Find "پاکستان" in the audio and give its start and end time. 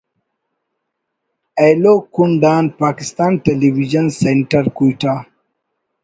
2.81-3.31